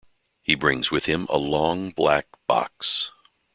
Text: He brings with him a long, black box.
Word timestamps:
He 0.41 0.55
brings 0.55 0.89
with 0.89 1.05
him 1.05 1.27
a 1.29 1.37
long, 1.37 1.91
black 1.91 2.25
box. 2.47 3.11